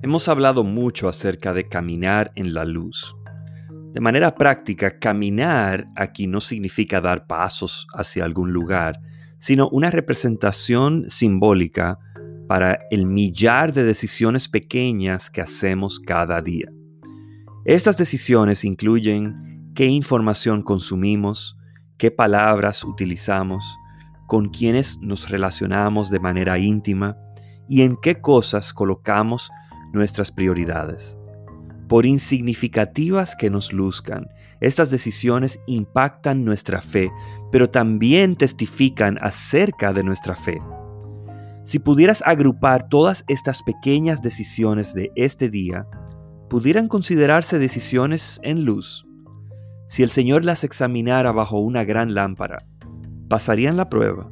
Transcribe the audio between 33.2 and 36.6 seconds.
que nos luzcan, estas decisiones impactan